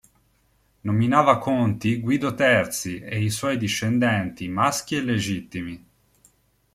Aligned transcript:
Nominava 0.81 1.37
conti 1.37 1.99
Guido 1.99 2.33
Terzi 2.33 2.97
e 3.01 3.21
i 3.23 3.29
suoi 3.29 3.55
discendenti, 3.55 4.47
maschi 4.47 4.95
e 4.95 5.03
legittimi. 5.03 5.85